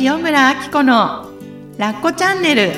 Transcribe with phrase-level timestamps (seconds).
[0.00, 1.30] 塩村あき子の
[1.78, 2.72] ラッコチャンネル。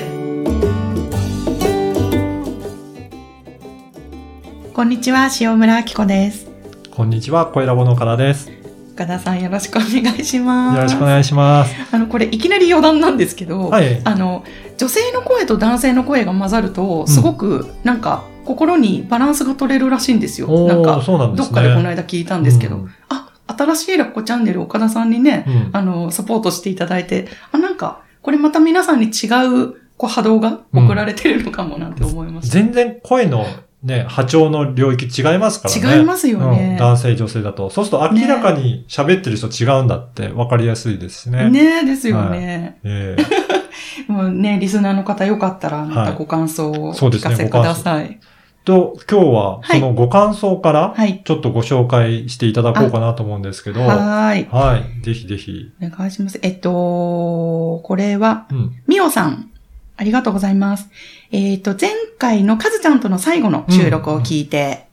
[4.71, 6.47] こんにちは塩村あき子です。
[6.91, 8.51] こんにちは、小ラボの岡田です。
[8.51, 8.57] よ
[8.93, 10.81] 岡田さんよろしくお願いします。
[10.83, 11.75] ろしくお願いします。
[11.91, 13.99] あのこれいきなり余談なんですけど、はい。
[14.03, 14.43] あの
[14.77, 21.17] 女性の声と男性の声が混ざるとすごくなんか心にバランスが取れるらしいんですよ、おーなんなんですね。
[21.35, 22.91] どっかでこの間聞いたんですけど、うん。
[23.09, 23.26] あ
[23.57, 29.27] 新しいラッコチャンネル岡田さんにね、うんあの、サポートしていただいて、あ、なんか、これまた皆さんに違
[29.63, 32.53] う、こう、波動が送られてるのかもなんて思いました。
[32.53, 33.45] 全然声の
[33.83, 35.99] ね、波長の領域違いますからね。
[35.99, 37.69] 違いますよねうん男性、女性だと。
[37.69, 41.49] そうすると明らかに喋ってる人違うんだって分かりやすいですしね。
[41.49, 42.79] ねですよね。
[42.83, 43.47] ええ
[44.11, 48.19] もうね、リスナーの方よかったら、またご感想をそうですね聞かせください。
[48.67, 51.21] と、今日ははいそのご感想からはい。
[51.23, 53.79] ちょっとご紹介していただこうかなと思うんですけど。
[53.79, 54.99] ははーい。
[54.99, 55.01] い。
[55.03, 55.71] ぜひぜひ。
[55.81, 56.37] お願いします。
[56.41, 58.75] えっと、これは、うん。
[58.85, 59.51] みおさん。
[59.95, 60.89] ありがとうございます。
[61.31, 64.85] えっ、と、前回のカズちゃんとの最後の収録を聞いて、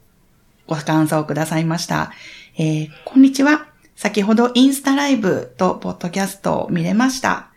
[0.68, 2.12] ご感想をくださいました。
[2.56, 3.66] えーこんにちは。
[3.96, 7.48] 先ほどインスタライブとポッドキャストを見れました。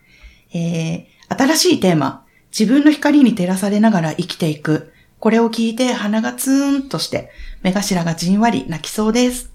[0.54, 2.26] えー新しいテーマ、
[2.58, 4.94] 自分の光に照らされながら生きていく。
[5.20, 7.32] これを聞いて鼻がツーンとして、
[7.64, 9.52] 目頭がじんわり泣きそうです。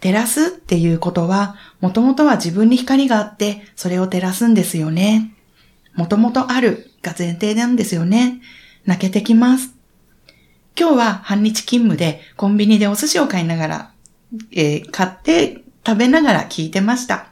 [0.00, 5.34] 照らすっていうことは、もともとは自分に光があって、それを照らすんですよね。
[5.94, 8.40] もともとあるが前提なんですよね。
[8.86, 9.74] 泣けてきます。
[10.78, 13.92] 今日は半日勤務でコンビニでお寿司を買いながら、
[14.52, 17.31] えー買って食べながら聞いてました。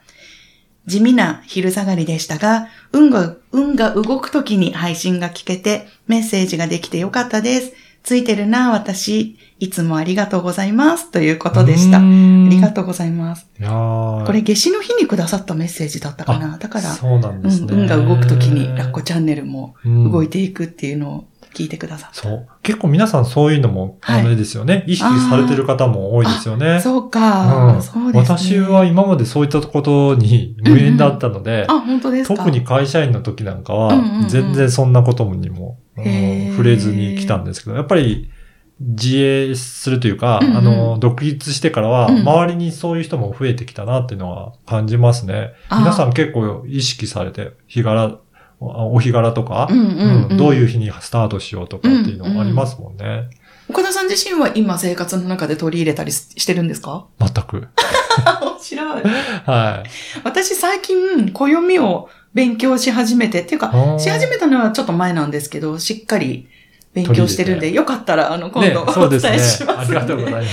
[0.90, 7.72] 地味な昼下がりでしたが、運が、運が動く時に配信が聞けてメッセージができてよかったです。
[8.02, 9.36] ついてるな、私。
[9.58, 11.10] いつもありがとうございます。
[11.10, 11.98] ということでした。
[11.98, 13.46] あありがとうございます。
[13.58, 16.56] これ、夏至の日にくださったメッセージだったかな。
[16.58, 17.66] だから、そうなんですね。
[17.70, 21.24] うん、運が動くときにラッコチャンネルも動いてていくっていうのを
[21.54, 22.22] 聞いてくださった。
[22.22, 22.48] そう。
[22.62, 24.84] 結構皆さんそういうのも、はいあれですよね。
[24.86, 26.80] 意識されてる方も多いですよね。
[26.80, 28.36] そうか、うんそうですね。
[28.36, 32.36] 私は今までそういったことに無縁だったので、あ、本当ですか？
[32.36, 38.30] 特に会社員の時なんかはうんうんうん、全然そんなことにも、うん触れずに来たんですけど、やっぱり
[38.78, 45.50] 自営するというか、うんうんあの、独立してからは、うん周りにそういう人も増えてきたなっていうのは感じますね。
[45.68, 48.18] あー皆さん結構意識されて、日柄、
[48.60, 53.30] お日柄とか、うんうんうんどういう日にスタートしようとかっていうのもありますもんね。
[53.68, 57.06] 岡田さん自身は今生活の中で取り入れたりししてるんですか？
[57.18, 57.68] 全く。
[58.42, 59.02] 面白い。
[59.46, 59.90] はい。
[60.24, 66.48] 私最近、暦を勉強し始めて、っていうか、し始めたのはちょっと前なんですけど、しっかり
[66.92, 69.96] 勉強してるんで、よかったら、あの、今度、ね、お伝えしますん。
[69.96, 70.50] ありがとうございます。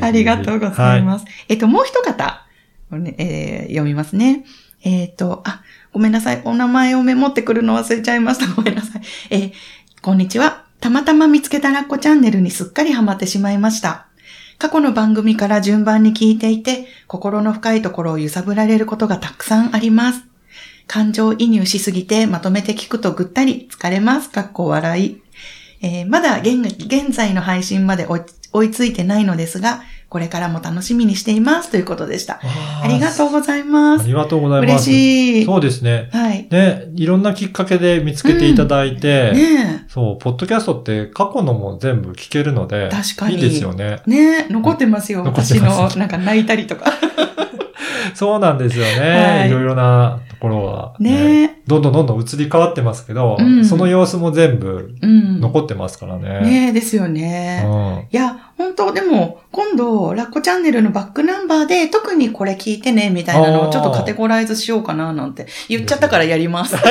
[0.04, 1.04] ありがとうございす。
[1.04, 1.24] ます。
[1.48, 2.44] えっと、もう一方、
[2.90, 4.44] これねえー読みますね。
[4.84, 5.62] えっ、と、あ、
[5.92, 6.42] ごめんなさい。
[6.44, 8.54] お名前をメモってくるの忘れちゃいました。
[8.54, 9.02] ごめんなさい。
[9.30, 9.52] えー
[10.00, 10.64] こんにちは。
[10.80, 14.06] たまたま見つけたラッコチャンネルにすっかりハマってしまいました。
[14.58, 20.22] 過去の番組から順番に聞いていて、心の深いところを揺さぶられることがたくさんあります。
[20.86, 24.30] 感情移入しすぎてまとめて聞くとぐったり疲れます。
[24.30, 25.22] かっこ笑い。
[25.80, 28.06] えーまだ現在の配信まで
[28.52, 32.40] 追いついてないのですが、これからも楽しみにしていますということでした。
[32.42, 34.04] あありがとうございます。
[34.04, 34.84] ありがとうござい嬉ます。
[34.86, 35.44] しい。
[35.44, 36.08] そうですね。
[36.12, 36.48] はい。
[36.50, 44.00] ね、いろんなきっかけで見つけていただいて、ねそう、ポッドキャストって過去のも全部聞けるので、確かにいいですよね。
[44.06, 45.22] え、ねえ、残ってますよ。
[45.24, 46.86] 私の、なんか泣いたりとか。
[48.14, 49.00] そうなんですよね。
[49.00, 51.50] はいい、ろいろなところは、ねえ。
[51.66, 55.40] どんどんどんどん移り変わってますけど、うんその様子も全部うん。
[55.40, 56.40] 残ってますからね。
[56.40, 57.62] ねえ、ですよね。
[57.66, 58.47] うんいや、
[58.78, 66.76] 本当でも、今度、ラッコチャンネルのバックナンバーで、特にこれ聞いてね、みたいなのをちょっとカテゴライズしようかな、なんて言っちゃったからやります。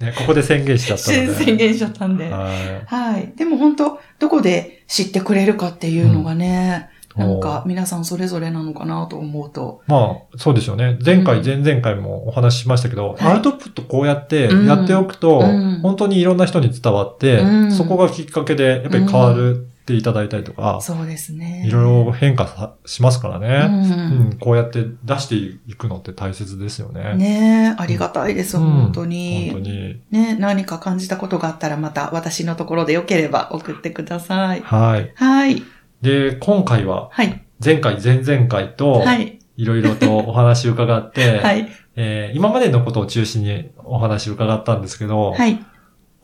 [0.00, 1.44] ね、ここで宣言しちゃったので。
[1.44, 2.28] 宣言しちゃったんで。
[2.28, 2.50] は
[2.86, 3.32] はい。
[3.36, 7.20] でも本当どこで知ってくれるかっていうのがね、い。
[7.20, 9.82] なんか皆さんそれぞれなのかなと思うと。
[9.86, 10.98] まあ、そうですよね。
[11.04, 21.64] 前回、うん前々回もお話ししましたけど、はいアウトプットこうやってやっておくと、うん本当にいろんな人に伝わって、うんそこがきっかけで、やっぱり変わるっていただいたりとか、そうですね。
[21.64, 24.38] いろいろ変化さしますからうね、うんん。
[24.40, 27.14] こうやって出していくのって大切ですよね。
[27.14, 29.50] ねえ、ありがたいです、うん本当に。
[29.52, 30.02] 本当に。
[30.10, 34.60] ね何か感じたことがあったらまた私のところでよければ送ってください。
[34.62, 35.12] はい。
[35.14, 35.62] はい。
[36.02, 37.44] で、今回は、はい。
[37.64, 39.38] 前回、前々回と、はい。
[39.56, 41.68] いろいろとお話伺って、 はい。
[41.94, 45.64] えー今までのことを中心にお話伺ったんですけど、はい。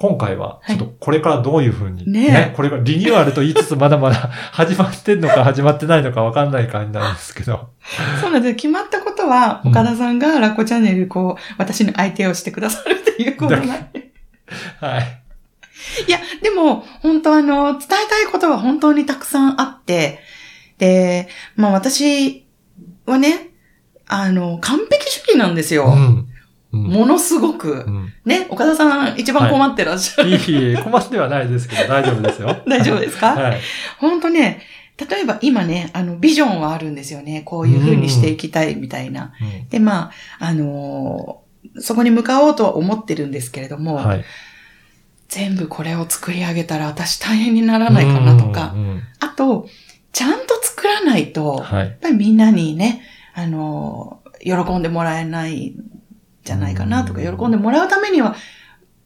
[0.03, 4.17] 今回は、はいちょっとこれからどういうふうに、ねえこれがリニューアルと言いつつまだまだ
[4.51, 7.71] 始まってんのか始まってないのかわかんない感じなんですけど。
[8.21, 8.55] そうなんです。
[8.57, 13.63] 決まったことは、うん岡田さんがラッコチャンネル、こう、私の相手をしてくださるっていうことなん
[13.93, 14.11] で。
[14.81, 15.23] はい。
[16.09, 20.19] いや、でも、本当あの、伝えたいことは本当にたくさんあって、
[20.79, 22.45] で、まあ私
[23.07, 23.51] はね、
[24.09, 25.85] あの、完璧主義なんですよ。
[25.87, 26.32] うん。
[26.73, 27.91] うんものすごくう。
[27.91, 30.31] んね、岡田さん一番困ってらっしゃる。
[30.31, 30.39] いい
[30.73, 32.57] え、困ってはないですけど、大丈夫ですよ。
[32.67, 33.61] 大丈夫ですか、はい。
[33.99, 34.61] 本当ね、
[35.11, 37.43] 例えば今ね、あの、ビジョンはあるんですよね。
[37.45, 39.33] こういう風にしていきたいみたいな。
[39.41, 40.11] うんで、ま
[40.41, 41.43] あ、あのー
[41.81, 44.25] そこに向かおうとは思ってるんですけれども、はい。
[45.29, 49.69] 全部これを作り上げたら私大変にならないかなとかう、んあと、
[50.13, 51.87] ちゃんと作らないと、やはい。
[51.87, 53.03] っぱりみんなにね、
[53.35, 55.75] あのー喜んでもらえないん
[56.45, 58.35] じゃないかなとか、うん喜んでもらうためには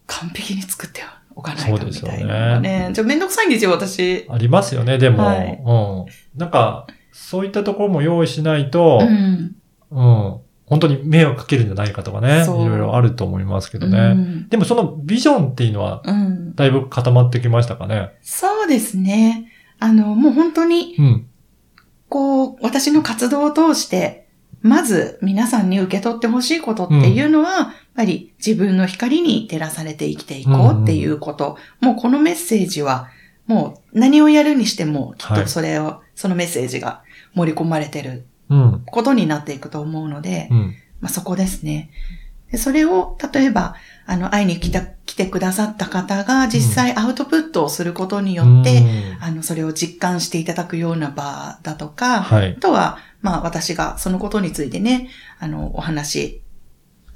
[0.06, 1.02] 完璧に作って
[1.34, 2.90] おかないとみたいなのがね。
[2.94, 4.26] ちょめんどくさいんですよ、私。
[4.30, 5.24] ありますよね、でも。
[5.24, 6.38] はいうん。
[6.38, 9.56] なんか、そういったところも用意しないと、うん。
[9.90, 10.40] うん。
[10.66, 12.42] 本当に迷惑かけるんじゃないかとかね。
[12.42, 14.14] いそうろいろあると思いますけどうね。
[14.14, 16.54] んでもそのビジョンっていうのは、うん。
[16.54, 18.10] だいぶ固まってきましたかね？
[18.22, 19.52] そうですね。
[19.78, 21.26] あの、もう本当に、うん。
[22.08, 24.25] こう、私の活動を通して、
[24.62, 31.56] まず皆さんに受け取ってほしいことっていうのは、やっぱり自分の光に照らされて生きていこうっていうこと。
[31.80, 33.08] もうこのメッセージは、
[33.46, 37.02] もう何をやるにしても、きっはいとそれを、そのメッセージが
[37.34, 38.82] 盛り込まれてるうん。
[38.86, 40.74] ことになっていくと思うので、うん。
[41.00, 41.90] まあ、そこですね。
[42.50, 43.74] でそれを、例えば、
[44.06, 52.60] あの、会いに来た、来てくださった方が実際アウトプットをすることによって、うんあの、それを実感していただくような場だとか、はいあ。
[52.60, 55.08] とは、まあ私がそのことについてね、
[55.40, 56.42] あの、お話し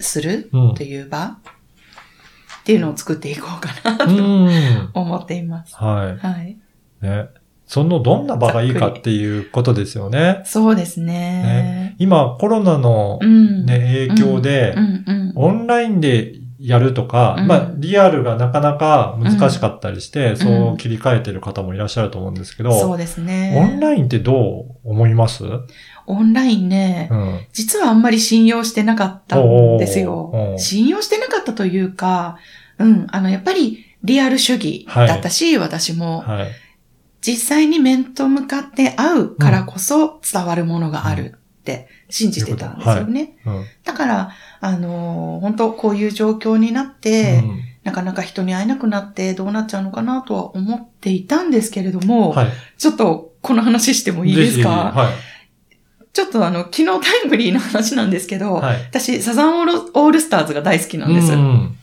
[0.00, 4.90] するうんという場っていうのを作っていこうかなうとん。
[4.94, 5.76] 思っています。
[5.76, 6.56] ははい。
[7.02, 7.04] い。
[7.06, 7.26] ね。
[7.66, 10.40] そのどんな場がいいかっていうことですよね。
[10.44, 11.94] そうですね。
[11.98, 13.64] 今、コロナのうん。
[13.64, 14.74] ね、影響で。
[15.36, 23.54] オンラインでやるとか、うんまあ、リアルがなかなか難しかったりして、んそう切り替えてる方もいらっしゃると思うんですけど、そうですね。
[23.56, 25.44] オンラインってどう思います？
[25.44, 25.66] う
[26.10, 27.40] オンラインね、ん。
[27.52, 30.54] 実はあんまり信用してなかったんですよ。
[30.58, 32.38] 信用してなかったというか、
[32.78, 36.48] うん、あの、やっぱりリアル主義だったし、私も、はい。
[37.22, 43.36] 実際に面と向かって会うからこそ伝わるものがあるって信じてたんですよね。
[43.44, 43.64] うん。
[43.84, 44.30] だから、
[44.60, 47.44] あのー本当こういう状況になって、
[47.84, 52.48] なかなか人に会えなくなってどうなっちゃうのかなとは思っていたんですけれども、はい。
[52.78, 54.70] ちょっとこの話してもいいですか？
[54.70, 55.10] は
[56.20, 56.92] ちょっとあの、昨日タ
[57.24, 58.60] イムリーな話なんですけど、い。
[58.60, 58.76] はい。
[58.90, 61.32] 私、サザンオールスターズが大好きなんです。
[61.32, 61.76] うん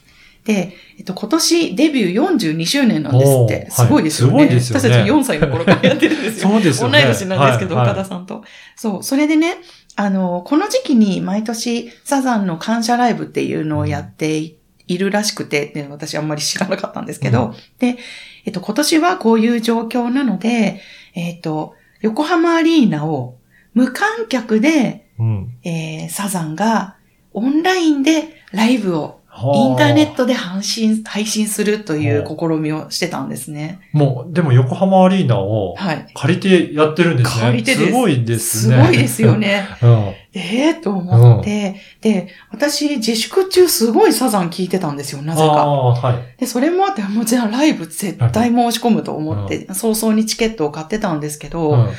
[0.45, 3.69] で、えっと、今年デビュー42周年なんですって。
[3.69, 4.35] すごいですよね。
[4.35, 6.49] はいすごいですよね私たち4歳の頃からやってるんですよ。
[6.49, 7.01] そうですよね。
[7.01, 8.45] 同い年なんですけど、はい岡田さんと。
[8.77, 9.55] そう、それでね、
[9.97, 14.57] あの、この時期に毎年サザンの感謝ライブっていうのをやってい
[14.87, 17.97] いるらしくて、で私あんまり知らなかったんですけど、うんで、
[18.45, 20.81] えっと、今年はこういう状況なので、
[21.13, 23.36] えっと、横浜アリーナを
[23.77, 25.59] 無観客で、うん。
[25.63, 26.95] えーサザンが
[27.33, 33.79] オンラインでライブをはあインターネットで配信、配信するという試みをしてたんですね。
[33.91, 36.07] もう、でも横浜アリーナをはい。
[36.15, 37.41] 借りてやってるんですね。
[37.43, 38.83] 借りてですすごいですすね。
[38.87, 39.37] ごいですよ。
[39.37, 39.67] ね。
[39.83, 39.89] うん。
[40.33, 45.45] ええと思って、で、私自粛中すごいサザン聞いてたんですよ、なぜか。
[45.45, 46.39] はい。
[46.39, 51.89] で、それもあって、もうじゃあライブ絶対申し込むと思って、早々にチケットを買ってたんですけど、うん。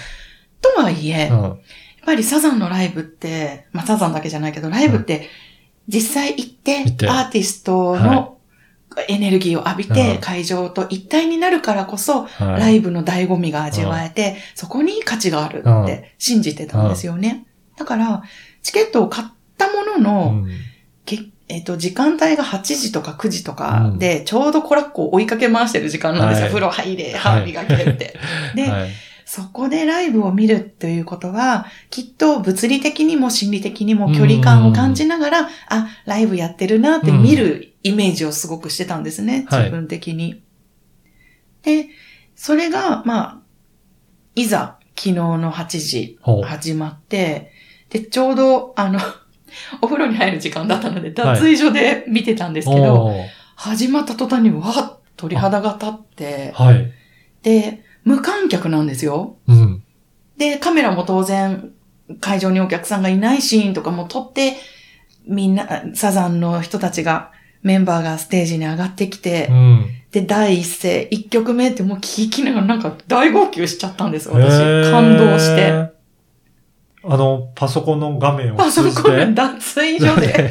[0.60, 1.60] とはいえ、やっうん。
[2.04, 5.28] ぱりサザンのライブって、まあサザンだけじゃないけど、ライブって
[5.86, 8.38] 実際行って、行ってアーティストはの
[9.08, 12.60] エネルギーを浴びて、うん会場と一体になるからこそ、はい。
[12.60, 17.46] ライブの醍醐味が味わえて、そこに価値があるって信じてたんですよね。
[17.76, 18.22] だから、
[18.62, 20.46] チケットを買ったものうの、
[21.48, 26.44] えっ、と、時間帯が8時とか9時とかで、ちょうどコラッコを追いかけ回してる時間なんですよ。
[26.44, 28.18] はい風呂入れ、歯磨けって。
[28.54, 28.90] で、はい。
[29.28, 40.42] そこでライブを見るということは、きっと物理的にも心理的にも距離感を感じながら、あ、ライブやってるなって見るイメージをすごくしてたんですね、はい自分的に。
[41.62, 41.90] で、
[42.36, 43.40] それが、まあ、
[44.34, 47.52] いざ、昨日の8時始まって、
[47.90, 48.98] で、ちょうど、あの、
[49.82, 51.34] お風呂に入る時間だったので、はい。
[51.34, 53.26] 脱衣所で見てたんですけど、おー。
[53.56, 54.86] 始まった途端にわーっ
[55.18, 56.90] と鳥肌が立って、はい。
[57.42, 59.36] で、無観客なんですよ。
[59.46, 59.82] うん。
[60.38, 61.72] で、カメラも当然、
[62.20, 64.56] 会場にお客さんがいないシーンとかも撮って、
[65.26, 69.86] みんな、サザンの人たちが、メンバーがステージに上がってきて、うん。
[70.10, 74.90] で、第一声、一曲目ってもう聞きながらなんか大号泣しちゃったんです、私。
[74.90, 75.70] 感動して。。
[77.04, 79.02] あの、パソコンの画面をパソ通じて？
[79.02, 80.50] コンの脱衣所で、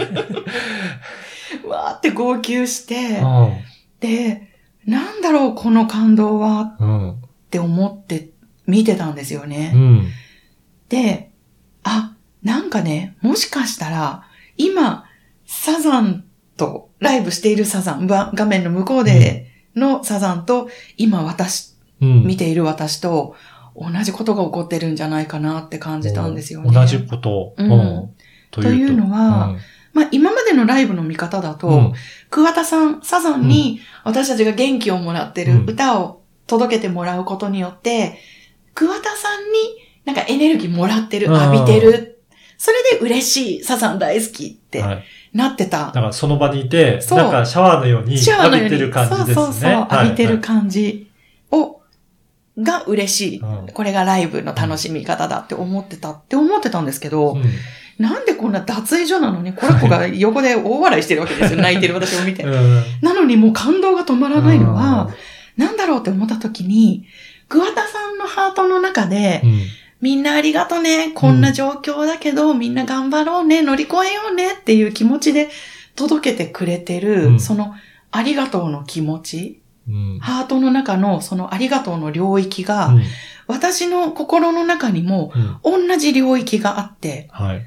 [1.67, 3.19] わーって号泣して、
[3.99, 4.47] で、
[4.85, 7.15] なんだろう、この感動はうん。
[7.47, 8.31] って思って
[8.65, 9.71] 見てたんですよね。
[9.73, 10.07] うん。
[10.89, 11.31] で、
[11.83, 14.23] あ、なんかね、もしかしたら、
[14.57, 15.05] 今、
[15.45, 16.25] サザン
[16.57, 22.23] と、ライブしているサザン、わ画面の向こうでのサザンと、今私、うん。
[22.27, 23.35] 見ている私と、
[23.75, 26.71] 同じことが起こってるんじゃないかなって感じたんですよね。
[26.73, 27.53] 同じこと。
[27.57, 28.09] うん
[28.51, 29.55] とというのは
[29.93, 31.93] まあ今までのライブの見方だと、うん
[32.29, 36.16] 桑田さん、サザンに私たちが元気をもらってるうん歌を
[36.47, 38.17] 届けてもらうことによって、
[38.73, 39.59] 桑田さんに
[40.05, 42.21] なんかエネルギーもらってる、うん浴びてる。
[42.57, 45.03] それで嬉しい、サザン大好きってはい。
[45.33, 45.87] なってた。
[45.87, 49.35] だからその場にいて、なんかシャワーのように浴びてる感じですね。
[49.35, 51.11] そうそうそう、はい浴びてる感じ
[51.51, 51.81] を、
[52.57, 53.39] が嬉しい。
[53.39, 57.43] うんこれがライブの楽しみ方だって思ってたって思ってたんですけど、うん
[57.97, 61.61] なんでこんな脱衣所なのに、この子が横で大笑いしてるわけですよ。
[61.61, 62.43] 泣いてる私を見て。
[62.43, 65.09] うんなのにもう感動が止まらないのは、
[65.57, 67.05] なんだろうって思った時に、
[67.49, 69.61] 桑田さんのハートの中で、うん。
[69.99, 75.49] みんなありがとね、こんな状況だけど、みんな頑張ろうね、乗り越えようねっていう気持ちで
[75.95, 77.39] 届けてくれてる、うん。
[77.39, 77.73] その
[78.11, 80.19] ありがとうの気持ち、うん。
[80.19, 83.03] ハートの中のそのありがとうの領域が、うん。
[83.47, 85.31] 私の心の中にも
[85.63, 85.87] うん。
[85.87, 87.65] 同じ領域があって、はい。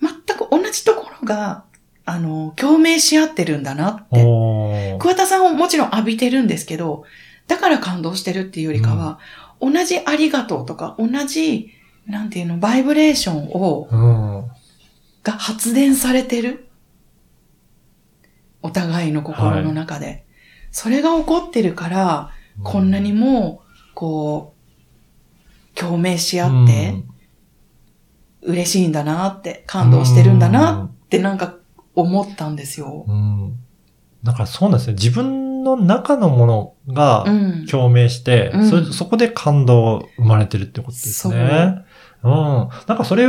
[0.00, 1.64] 全く同じところが、
[2.04, 4.24] あの、共鳴し合ってるんだなって。
[4.98, 7.04] 桑田さんをもちろん浴びてるんですけど、
[7.46, 9.18] だから感動してるっていうよりかは、
[9.60, 11.70] 同じありがとうとか、同じ、
[12.06, 14.50] なんていうの、バイブレーションを、うん。
[15.22, 16.68] が発電されてる。
[18.62, 20.24] お互いの心の中で。
[20.70, 22.30] それが起こってるから、
[22.62, 23.62] こんなにも、
[23.94, 24.54] こ
[25.74, 26.94] う、共鳴し合って、
[28.42, 31.56] 嬉しいんだなって、感動してるんだなってなんか
[31.94, 33.04] 思ったんですよ。
[33.06, 33.56] うん。
[34.22, 34.26] うん。
[34.26, 34.94] だからそうなんですね。
[34.94, 37.66] 自分の中のものがうん。
[37.66, 41.84] 共鳴して、うんそれそこで感動生まれてるってことですね。
[42.22, 42.32] うん。
[42.32, 43.26] なんかそれ、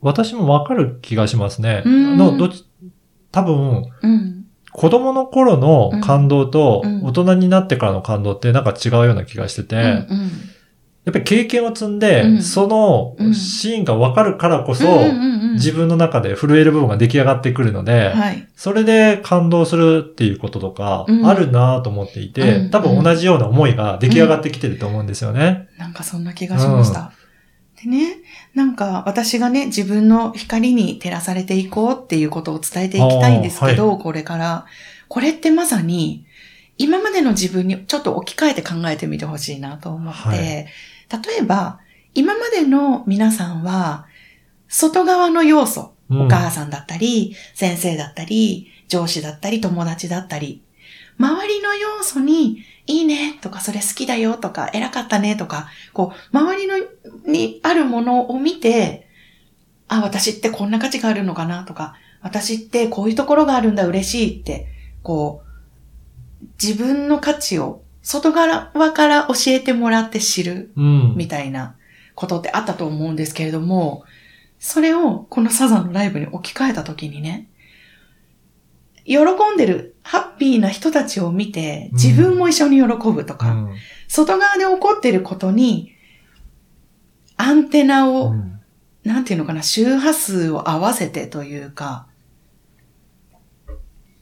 [0.00, 1.82] 私もわかる気がしますね。
[1.84, 2.64] うんのどっち
[3.32, 4.44] 多分、うん。
[4.72, 10.30] 子供の頃の感動とうん大人になってからの感動ってなんか違うような気がしてて、うん
[11.04, 12.42] やっぱり経験を積んで、うん。
[12.42, 13.34] そのうん。
[13.34, 15.52] シーンがわかるからこそ、うんうんうんうん。
[15.54, 18.48] 自分の中で震える部分が出来上がってくるので、はい。
[18.56, 25.68] それで感動するっていうこととかうん、あるなと思っていて、うん多分同じような思いが出来上がってきてると思うんですよね。
[25.78, 27.12] なんかそんな気がしました。
[27.82, 28.16] でね、
[28.54, 34.64] なんか私がね、自分の光に照らされていこうっていうことを伝えていきたいんですけど、これから。
[35.08, 36.24] これってまさに、
[36.78, 40.66] 今までの自分にちょっと置き換えて考えてみてほしいなと思って、はい
[41.10, 41.80] 例えば、
[42.14, 44.06] 今までの皆さんは、
[44.68, 46.22] 外側の要素、うん。
[46.26, 50.62] お母さんだったり、先生だったり、上司だったり、友達だったり、
[51.18, 56.76] 周りの要素に、いいねとか、それ好きだよとか、偉かったねとか、こう、周りの
[57.26, 59.08] にあるものを見て、
[59.88, 64.66] あ、私ってこんな価値があるのかなとか、私ってこういうところがあるんだ、嬉しいって、
[65.02, 65.42] こ
[66.42, 71.14] う、自分の価値を外側から教えてもらって知るうん。
[71.16, 71.74] みたいな
[72.14, 74.04] ことってあったと思うんですけれども、
[74.60, 77.48] それをこのサザンのライブに置き換えたときにね、
[79.06, 79.16] 喜
[79.54, 81.96] んでる、ハッピーな人たちを見て、うん。
[81.96, 83.74] 自分も一緒に喜ぶとか、うん。
[84.06, 85.94] 外側で起こってることに、
[87.36, 88.60] アンテナを、うん。
[89.02, 92.06] なんていうのかな、周波数を合わせてというか、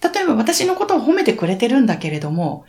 [0.02, 2.64] 例えば私のことを褒めてくれてるんだけれども、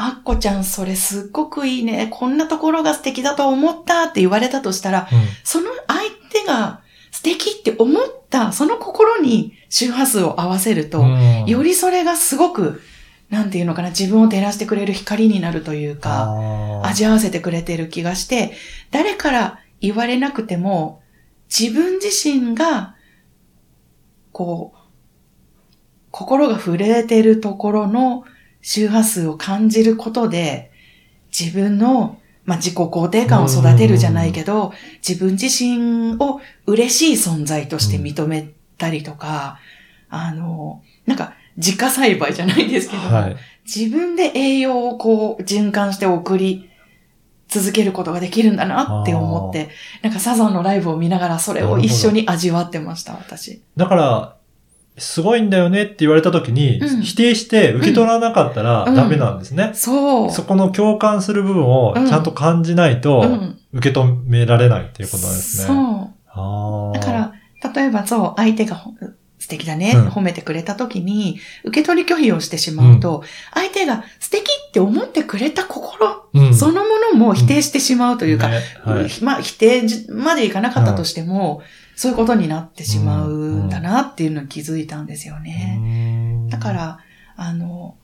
[0.00, 5.08] あっこちゃんそれすっごくいいね、こんなところが素敵だと思ったって言われたとしたら、
[5.42, 11.44] その相手が素敵って思った、その心に周波数を合わせると、うん。
[11.46, 12.80] よりそれがすごく、
[13.28, 16.32] なんていうのかな、自分を照らしてくれる光になるというか、
[16.84, 18.52] 味合わせてくれてる気がして、
[18.92, 21.02] 誰から言われなくても、
[21.48, 22.94] 自分自身が、
[24.30, 24.78] こう、
[26.12, 28.24] 心が震えてるところの
[28.60, 30.70] 周波数を感じることで、
[31.38, 34.72] 自分の、まあ、自己肯定感を育てるじゃないけど、
[35.06, 39.58] 自分自身を嬉しい存在として認めたりとか、
[40.08, 43.36] あの、なんか、自家栽培じゃないですけども、はい。
[43.64, 46.70] 自分で栄養をこう循環して送り
[47.48, 49.68] 続けることができるんだなって思って、
[50.02, 53.62] なんかサザンのライブを見ながらそれを一緒に味わってました、私。
[53.76, 54.37] だから、
[54.98, 57.02] すごいんだよねって言われた時に、うん。
[57.02, 58.94] 否定して受け取らなかったらうん。
[58.94, 59.70] ダメなんですね。
[59.74, 60.30] そう。
[60.30, 63.58] そこの共感する部分をちゃんと感じないとうん。
[63.72, 65.66] 受け止められないっていうことなんですね。
[65.66, 66.94] そう。
[66.94, 67.32] だから、
[67.74, 68.92] 例えばそう、相手がほ
[69.38, 70.08] 素敵だね、うん。
[70.08, 73.22] 褒めてくれた時に、受け取り拒否をしてしまうと、
[73.54, 76.54] 相手が素敵って思ってくれた心、うん。
[76.54, 78.60] そのものも否定してしまうというか、ね。
[78.84, 79.10] はい。
[79.22, 81.62] まあ否定までいかなかったとしても、
[81.98, 85.78] そういうことになってしまうんだなっていうのに気づいたんですよね。
[85.80, 85.84] う
[86.46, 86.98] んだから、
[87.34, 87.96] あの、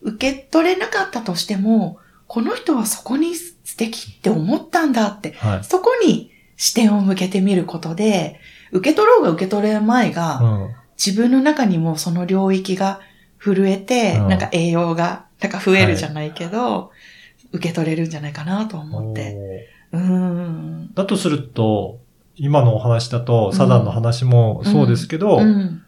[0.00, 5.64] 受け取れなかったとしても、この人はそこに素敵って思ったんだって、はい。
[5.64, 8.40] そこに視点を向けてみることで、
[8.72, 13.00] 受け取ろうが受け取れまいが、うん自分の中にもその領域が
[13.38, 16.90] 震えて、うんなんか栄養が、なんか増えるじゃないけど、
[17.52, 19.68] 受け取れるんじゃないかなと思って。
[19.92, 20.94] うーん。
[20.94, 21.98] だとすると、
[22.36, 25.82] 今のお話だと、サザンの話もそうですけど、うん。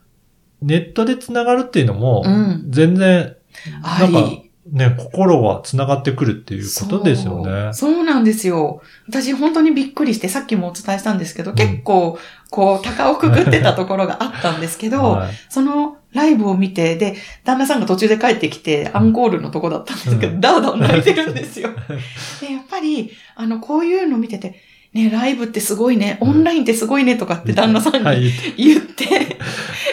[0.61, 3.37] ネットで繋がるっていうのもうん、全然、
[3.83, 4.49] あなんかり。
[4.73, 7.73] ね、心は繋がってくるっていうことですよね。
[7.73, 8.83] そうそうなんですよ。
[9.09, 12.19] 私本当にびっくりして、さっきもお伝えしたんですけど、うん結構、
[12.51, 21.69] こう、高をくぐってたところがあったんですけど、はいそのライブを見て、で、旦那さんが途中で帰ってきて、アンコールのとこだったんですけど、うんダーダー泣いてるんですよ。
[22.41, 24.59] で、やっぱり、あの、こういうの見てて、
[24.95, 28.31] ね、ライブってすごいね、オンラインってすごいねとかって旦那さんにはい。
[28.57, 29.39] 言って、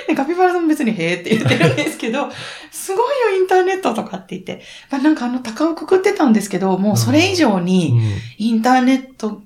[0.07, 2.29] で、カピバラさんも別にへーって言ってるんですけど、
[2.71, 7.99] すごいよ、インターネットとかって言って、まあ、なんかあの、高をくくってたんですけど、もうそれ以上に、
[8.37, 9.41] インターネット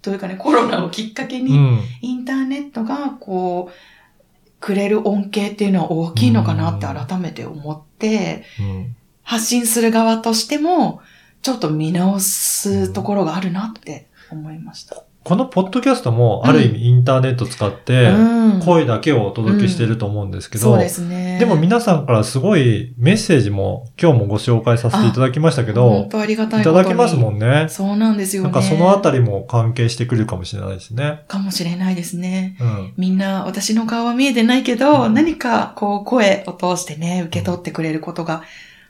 [0.00, 1.56] というかね、コロナをきっかけに、うん。
[1.56, 8.96] うんインターネットが、こう、くれる恩恵っていうのは大きいのかなって改めて思って、うん。
[9.22, 11.00] 発信する側としても、
[11.42, 15.04] ちょっと見直すところがあるなって思いました。
[15.24, 18.60] このポッドキャストも、ある意味インターネット使って、うん。
[18.60, 21.38] 声だけをお届けしてると思うんですけど、そうですね。
[21.38, 27.68] でも皆さんからすごいメッセージも今日もご紹介させていただきましたけど、本当ありがたいいただけますもんね。
[27.70, 28.50] そうなんですよね。
[28.50, 31.22] なんかそのあたりも関係してくるかもしれないですね。
[31.26, 32.58] かもしれないですね。
[32.60, 32.92] うん。
[32.98, 38.42] みんな、私の顔は見えてないけど、うん何かこう声を通してね、受け取ってくれることが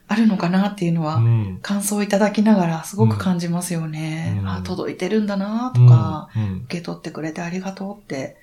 [0.06, 1.58] あるのかなっていうのは、うん。
[1.62, 4.38] 感想いただきながらすごく感じますよね。
[4.40, 8.36] うんあ、届いてるんだなとか、うん、受け取ってくれてありがとうって。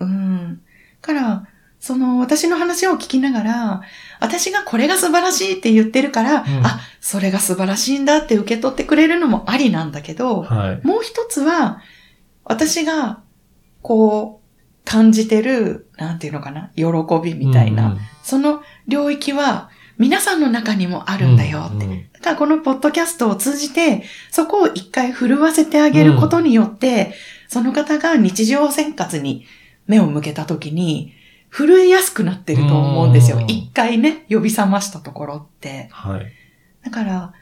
[0.00, 0.60] うん。
[1.00, 1.46] から、
[1.78, 3.82] その私の話を聞きながら、
[4.18, 10.86] 私がこれが素晴らしいって言ってるから、うんあ、それが素晴らしいんだって受け取ってくれるのもありなんだけど、はい。
[10.86, 11.80] もう一つは、
[12.42, 13.20] 私が、
[13.82, 14.44] こう、
[14.84, 16.84] 感じてる、なんていうのかな、喜
[17.22, 21.84] びみたいな、うんその領域は、皆さんの中にもあるんだよって。
[21.84, 27.12] うんうんだからこのポッドキャストを通じて、そこを一回震わせてあげることによって、
[27.48, 29.44] その方が日常生活に
[29.86, 31.12] 目を向けたときに、
[31.50, 33.40] 震えやすくなってると思うんですよう。
[33.40, 35.88] ん一回ね、呼び覚ましたところって。
[35.92, 36.26] はい。
[36.82, 37.32] だから、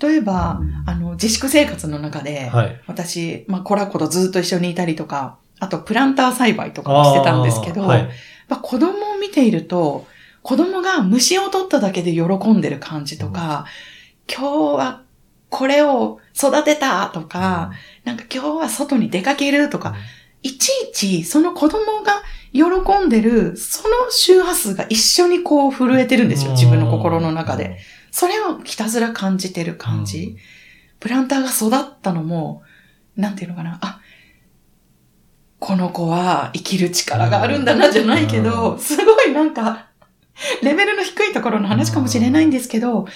[0.00, 2.80] 例えば、あの、自粛生活の中で、はい。
[2.86, 8.08] 私、まあ、コラコとずっと一緒にいたりとか、あとプランター栽培とかもしてたんですけど、はい。
[8.48, 10.06] まあ、子供を見ていると、
[10.42, 12.22] 子供が虫を取っただけで喜
[12.52, 13.66] んでる感じとか、
[14.32, 15.02] 今日は
[15.50, 17.72] これを育てたとか、
[18.04, 19.94] なんか今日は外に出かけるとか、
[20.42, 22.22] いちいちその子供が
[22.52, 22.62] 喜
[23.04, 27.78] んでる、その周波数が一緒にこう震えてるんですよ、自分の心の中で。。
[28.10, 30.36] それをひたすら感じてる感じ。
[31.00, 32.62] プランターが育ったのも、
[33.16, 34.00] なんていうのかな、あ、
[35.58, 38.78] この子は生きる力があるんだなじゃないけうど、ん。
[38.78, 39.87] すごいなんか、
[40.62, 43.06] レベルの低いところの話かもしれないんですけど、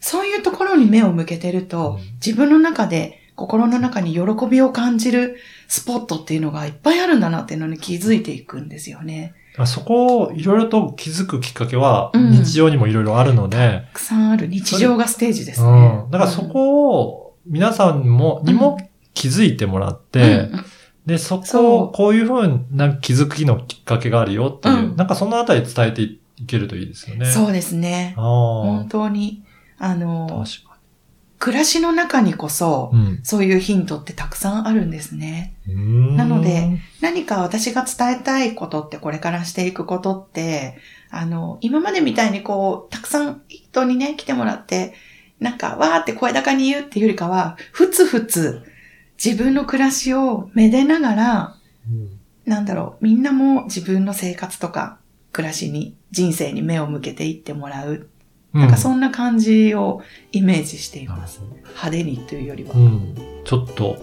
[0.00, 9.34] そういうところに目を向けてると、自分の中で、心の中に喜びを感じるスポットっていうのがいっぱいあるんだなっていうのに気づいていくんですよね。
[9.56, 12.30] あそこをいろいろと気づくきっかけは、うん。
[12.30, 14.46] 日常にもいろいろあるので、たくさんある。
[14.46, 15.68] 日常がステージですね。
[16.04, 16.10] うん。
[16.10, 18.78] だからそこを皆さんも、にも
[19.14, 20.64] 気づいてもらって、うん。
[21.06, 24.96] で、そこを、こういうふうな気づきのきっかけがあるよっていう、うん。
[24.96, 27.26] なんかそのあたり伝えていけるといいですよね。
[27.26, 28.14] そうですね。
[28.16, 28.84] あ本あ。
[28.88, 29.42] 当に、
[29.78, 30.44] あの、
[31.38, 33.00] 暮らしの中にこそ、に。
[33.00, 35.54] うんそういうヒントってたくさんあるんですね。
[35.66, 40.76] なので、何か私が伝えたいことってこれからしていくことって、
[41.10, 44.94] あの、今までみたいにこう、たくさん人にね、来てもらって、
[45.38, 48.62] なんか、わーって声高に言うっていうよりかは、ふつふつ、
[49.22, 51.56] 自分の暮らしをめでながら、
[51.88, 54.98] うんなんだろう、みんなも自分の生活とか、
[55.32, 58.08] 暮らしに、人生に目を向けていってもらう。
[58.52, 61.40] なんかそんな感じをイメージしています。
[61.62, 62.78] 派手にというよりはう。
[62.78, 63.14] ん。
[63.44, 63.96] ちょっと、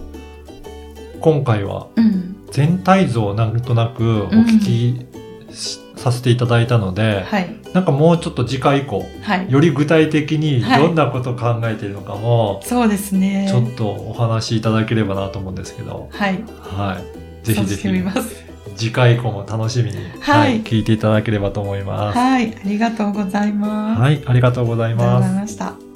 [1.20, 2.36] 今回はうん。
[2.52, 7.56] 全体像をなんとなくお聞きしさせていただいたので、はい。
[7.74, 9.52] なんかもうちょっと次回以降、はい。
[9.52, 13.48] より具体的にはいどんなことを考えているのかも、そうですね。
[13.48, 16.44] ちょっとお話しいただければなと思うんですけど、はい。
[16.60, 17.00] は
[17.44, 17.46] い。
[17.46, 18.49] ぜひぜひ。
[18.76, 22.18] 次回以降も楽しみに、はい聞いていただければと思います。
[22.18, 22.56] はい。
[22.56, 24.02] ありがとうございます。
[24.02, 25.42] はい、ありがとうございありがとうごますざい。
[25.42, 25.89] ました。